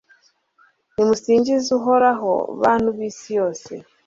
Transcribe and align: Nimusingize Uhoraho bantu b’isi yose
Nimusingize 0.93 1.67
Uhoraho 1.79 2.31
bantu 2.61 2.87
b’isi 2.97 3.29
yose 3.39 3.71